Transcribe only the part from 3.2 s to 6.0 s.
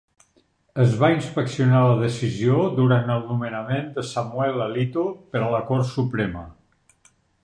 nomenament de Samuel Alito per a la Cort